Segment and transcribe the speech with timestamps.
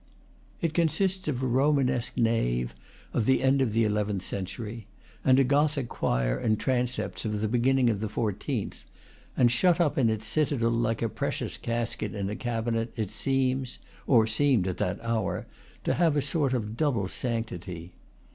[0.63, 2.73] It consists of a romanesque nave,
[3.13, 4.87] of the end of the eleventh century,
[5.23, 8.83] and a Gothic choir and transepts of the beginning of the fourteenth;
[9.37, 13.77] and, shut up in its citadel like a precious casket in a cabinet, it seems
[14.07, 15.45] or seemed at that hour
[15.83, 17.91] to have a sort of double sanctity.